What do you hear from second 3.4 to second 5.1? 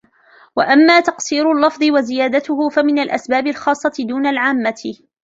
الْخَاصَّةِ دُونَ الْعَامَّةِ